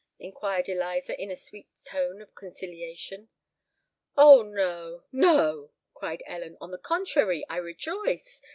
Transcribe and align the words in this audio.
inquired 0.17 0.67
Eliza, 0.67 1.15
in 1.21 1.29
a 1.29 1.35
sweet 1.35 1.67
tone 1.85 2.23
of 2.23 2.33
conciliation. 2.33 3.29
"Oh! 4.17 4.41
no—no," 4.41 5.69
cried 5.93 6.23
Ellen: 6.25 6.57
"on 6.59 6.71
the 6.71 6.79
contrary, 6.79 7.45
I 7.47 7.57
rejoice! 7.57 8.41